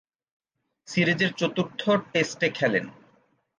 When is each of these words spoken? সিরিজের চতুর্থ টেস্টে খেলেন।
সিরিজের 0.87 1.31
চতুর্থ 1.33 1.81
টেস্টে 2.11 2.47
খেলেন। 2.49 2.85